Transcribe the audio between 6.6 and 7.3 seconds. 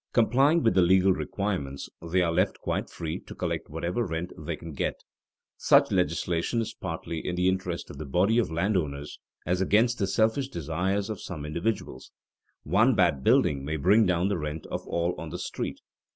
partly